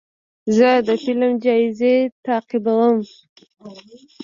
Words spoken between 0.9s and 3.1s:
فلم جایزې تعقیبوم.